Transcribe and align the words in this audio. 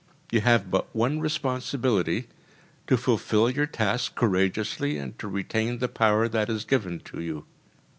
You 0.31 0.41
have 0.41 0.71
but 0.71 0.95
one 0.95 1.19
responsibility: 1.19 2.25
to 2.87 2.97
fulfil 2.97 3.51
your 3.51 3.67
task 3.67 4.15
courageously 4.15 4.97
and 4.97 5.15
to 5.19 5.27
retain 5.27 5.77
the 5.77 5.87
power 5.87 6.27
that 6.27 6.49
is 6.49 6.65
given 6.65 7.01
to 7.01 7.21
you. 7.21 7.45